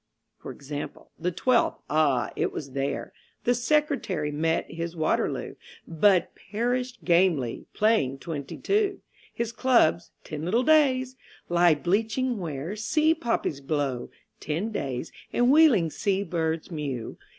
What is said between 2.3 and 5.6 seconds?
it was there The Secretary met his Waterloo,